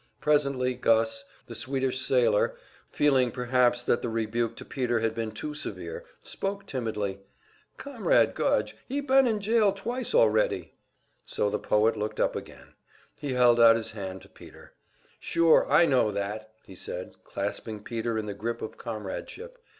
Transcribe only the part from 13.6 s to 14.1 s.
his